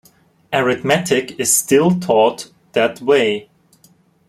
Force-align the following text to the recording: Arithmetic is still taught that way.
Arithmetic 0.51 1.39
is 1.39 1.55
still 1.55 1.99
taught 1.99 2.51
that 2.71 2.99
way. 3.01 3.49